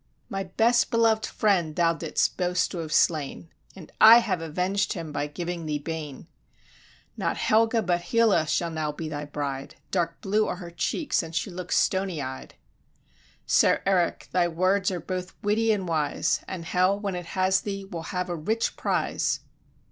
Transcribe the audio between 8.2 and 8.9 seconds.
{f:1} shall